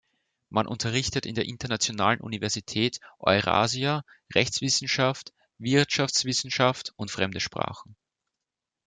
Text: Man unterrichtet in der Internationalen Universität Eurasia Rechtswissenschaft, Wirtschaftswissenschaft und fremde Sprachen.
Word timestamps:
Man 0.49 0.65
unterrichtet 0.65 1.27
in 1.27 1.35
der 1.35 1.45
Internationalen 1.45 2.21
Universität 2.21 2.99
Eurasia 3.19 4.03
Rechtswissenschaft, 4.33 5.31
Wirtschaftswissenschaft 5.59 6.91
und 6.95 7.11
fremde 7.11 7.39
Sprachen. 7.39 7.95